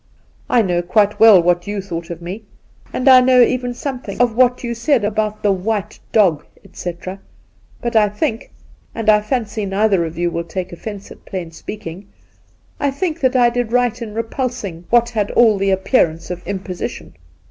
[0.49, 2.43] 'I know quite well what you thought of me,
[2.91, 5.99] and I know even something of what you said 94 Induna Nairn about "the white
[6.11, 7.19] dog," etc.,
[7.81, 8.49] but I think
[8.95, 12.07] (and I fancy neither of you will take offence at plain speaking)—
[12.79, 17.13] I think that I did right in repulsing what had all the appearance of imposition.'